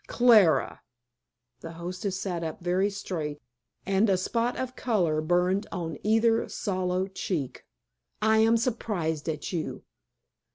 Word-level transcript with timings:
"Clara." 0.07 0.81
The 1.59 1.73
hostess 1.73 2.19
sat 2.19 2.43
up 2.43 2.59
very 2.59 2.89
straight, 2.89 3.39
and 3.85 4.09
a 4.09 4.17
spot 4.17 4.57
of 4.57 4.75
color 4.75 5.21
burned 5.21 5.67
on 5.71 5.99
either 6.01 6.49
sallow 6.49 7.05
cheek. 7.05 7.67
"I 8.19 8.39
am 8.39 8.57
surprised 8.57 9.29
at 9.29 9.53
you. 9.53 9.83